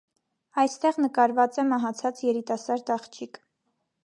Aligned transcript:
Այստեղ 0.61 0.97
նկարված 1.03 1.59
է 1.65 1.67
մահացած 1.75 2.25
երիտասարդ 2.29 2.91
աղջիկ։ 2.97 3.41